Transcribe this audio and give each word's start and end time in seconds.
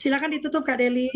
Silakan 0.00 0.32
ditutup 0.32 0.64
Kak 0.64 0.80
Deli. 0.80 1.12